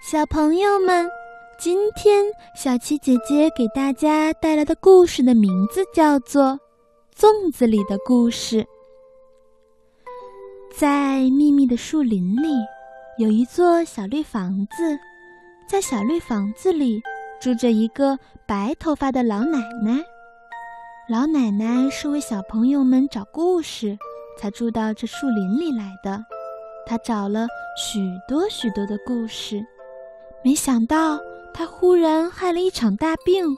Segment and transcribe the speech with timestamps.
[0.00, 1.10] 小朋友们，
[1.58, 2.24] 今天
[2.54, 6.44] 小七姐姐给大家带来的故事的名字叫做
[7.18, 8.62] 《粽子里的故事》。
[10.72, 12.48] 在密密的树林里，
[13.18, 14.96] 有一座小绿房子，
[15.68, 17.02] 在小绿房子里
[17.40, 20.00] 住着一个白头发的老奶奶。
[21.08, 23.98] 老奶奶是为小朋友们找故事，
[24.38, 26.24] 才住到这树林里来的。
[26.86, 29.60] 她找了许多许多的故事，
[30.44, 31.18] 没想到
[31.52, 33.56] 她忽然害了一场大病。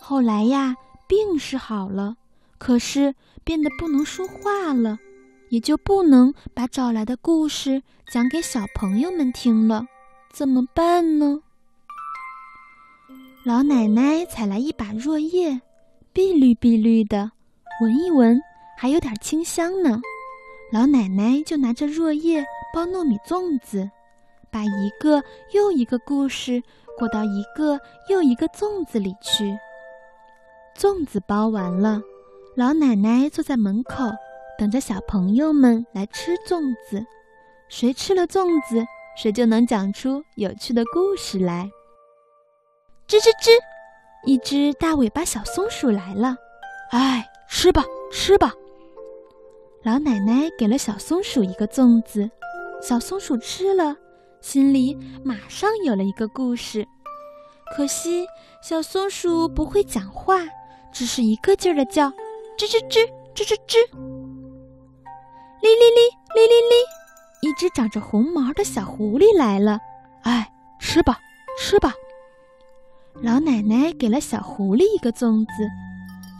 [0.00, 0.74] 后来呀，
[1.06, 2.16] 病是好了，
[2.58, 4.98] 可是变得不能说话了，
[5.48, 9.86] 也就不能把找来的故事讲给小朋友们听了。
[10.32, 11.40] 怎么办呢？
[13.44, 15.60] 老奶奶采来一把箬叶。
[16.12, 17.30] 碧绿碧绿的，
[17.80, 18.40] 闻一闻
[18.76, 20.00] 还有点清香呢。
[20.72, 23.88] 老奶奶就拿着箬叶包糯米粽子，
[24.50, 25.22] 把一个
[25.52, 26.62] 又一个故事
[26.98, 29.56] 裹到一个又一个粽子里去。
[30.76, 32.00] 粽子包完了，
[32.56, 34.04] 老奶奶坐在门口，
[34.58, 37.04] 等着小朋友们来吃粽子。
[37.68, 38.84] 谁吃了粽子，
[39.16, 41.70] 谁就能讲出有趣的故事来。
[43.06, 43.50] 吱吱吱。
[44.26, 46.36] 一只大尾巴小松鼠来了，
[46.90, 48.52] 哎，吃吧，吃吧。
[49.82, 52.30] 老奶奶给了小松鼠一个粽子，
[52.82, 53.96] 小松鼠吃了，
[54.40, 56.86] 心里马上有了一个故事。
[57.76, 58.26] 可惜
[58.62, 60.38] 小松鼠不会讲话，
[60.92, 62.08] 只是一个劲儿的叫，
[62.58, 63.76] 吱吱吱，吱吱吱。
[65.60, 66.00] 哩哩哩，
[66.34, 69.78] 哩哩哩，一只长着红毛的小狐狸来了，
[70.22, 71.18] 哎，吃吧，
[71.58, 71.92] 吃吧。
[73.22, 75.68] 老奶奶给了小狐狸一个粽子，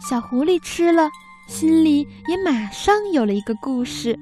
[0.09, 1.07] 小狐狸吃了，
[1.47, 4.17] 心里也马上有了一个故事。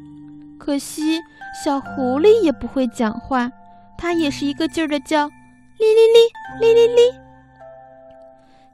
[0.59, 1.19] 可惜
[1.63, 3.49] 小狐狸也不会讲话，
[4.01, 6.19] 它也是一个劲儿的叫，哩哩哩，
[6.61, 7.01] 哩哩哩。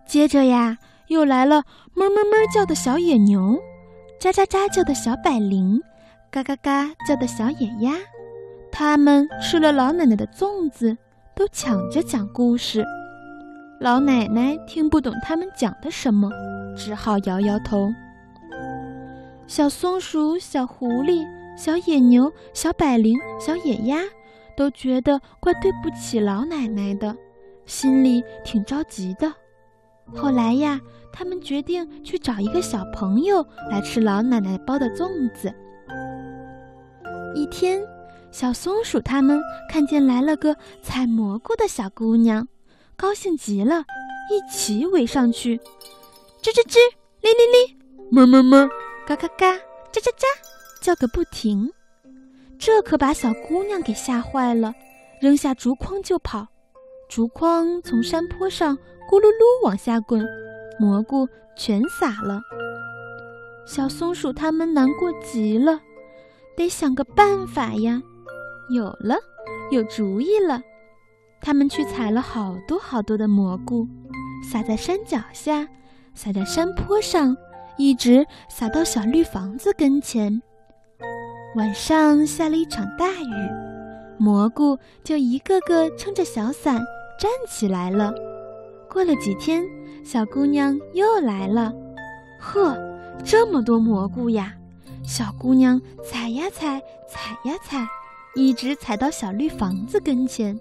[0.06, 0.78] 接着呀，
[1.08, 1.64] 又来了
[1.96, 3.60] 哞哞哞叫的小野牛，
[4.22, 5.82] 喳喳喳叫的小百灵，
[6.30, 7.96] 嘎嘎嘎叫的小野鸭。
[8.72, 10.96] 它们吃了老奶奶的粽子，
[11.34, 12.86] 都抢着讲故事。
[13.80, 16.30] 老奶奶听不懂他们讲的什么，
[16.78, 17.90] 只好摇摇头。
[19.48, 21.26] 小松鼠、小狐狸、
[21.58, 23.98] 小野牛、小百灵、小野鸭
[24.56, 27.16] 都觉得怪对不起老奶奶的，
[27.66, 29.34] 心里挺着急的。
[30.16, 30.80] 后来呀，
[31.12, 35.54] 他们决定去找一个小朋友来吃老奶奶包的粽子。
[37.34, 37.82] 一天，
[38.32, 42.48] 小松鼠他们看见来了个采蘑菇的小姑娘。
[42.96, 43.84] 高兴极了，
[44.30, 45.58] 一起围上去，
[46.42, 46.78] 吱吱吱，
[47.22, 47.78] 哩哩哩，
[48.12, 48.70] 哞哞哞，
[49.06, 49.52] 嘎嘎嘎，
[49.92, 50.24] 喳喳喳，
[50.82, 51.70] 叫个不停。
[52.58, 54.74] 这可把小姑娘给吓坏了，
[55.22, 56.48] 扔下竹筐就跑。
[57.08, 58.76] 竹筐从山坡上
[59.10, 60.26] 咕噜噜往下滚，
[60.80, 62.42] 蘑菇全洒了。
[63.68, 65.80] 小松鼠他们难过极了，
[66.56, 68.02] 得想个办法呀。
[68.70, 69.16] 有了，
[69.72, 70.62] 有主意了。
[71.42, 73.88] 他们去采了好多好多的蘑菇，
[74.52, 75.68] 撒在山脚下，
[76.16, 77.38] 撒在山坡上，
[77.78, 80.42] 一直撒到小绿房子跟前。
[81.56, 83.50] 晚上下了一场大雨，
[84.18, 86.84] 蘑菇就一个个撑着小伞
[87.18, 88.14] 站起来了。
[88.90, 89.64] 过了几天，
[90.04, 91.74] 小姑娘又来了，
[92.42, 92.78] 呵，
[93.24, 94.54] 这么多蘑菇呀！
[95.02, 97.88] 小姑娘采呀采，采呀采，
[98.36, 100.60] 一直采到小绿房子跟前。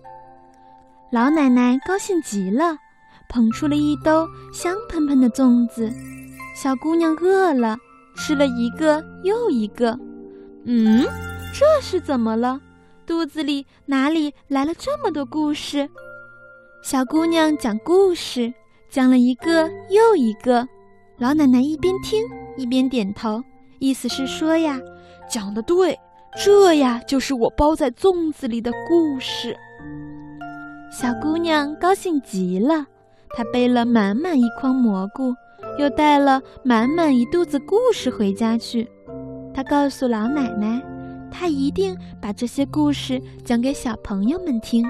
[1.10, 2.76] 老奶奶高兴极了，
[3.28, 5.92] 捧出了一兜香喷喷的粽子。
[6.54, 7.76] 小姑娘饿了，
[8.16, 9.98] 吃了一个又一个。
[10.66, 11.04] 嗯，
[11.52, 12.60] 这是怎么了？
[13.06, 15.88] 肚子里哪里来了这么多故事？
[16.82, 18.52] 小姑娘讲故事，
[18.88, 20.66] 讲了一个又一个。
[21.18, 22.24] 老奶奶一边听
[22.56, 23.42] 一边点头，
[23.78, 24.80] 意思是说呀，
[25.30, 25.98] 讲的对，
[26.42, 29.56] 这呀就是我包在粽子里的故事。
[30.90, 32.86] 小姑娘高兴极了，
[33.36, 35.34] 她背了满满一筐蘑菇，
[35.78, 38.88] 又带了满满一肚子故事回家去。
[39.54, 40.82] 他告诉老奶奶，
[41.30, 44.84] 他一定把这些故事讲给小朋友们听。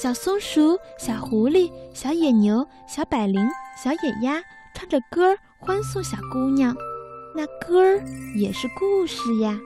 [0.00, 3.40] 小松鼠、小狐狸、小野牛、小百灵、
[3.82, 4.40] 小野鸭
[4.74, 6.76] 唱着歌欢送小姑娘，
[7.34, 8.00] 那歌儿
[8.36, 9.58] 也是故事呀。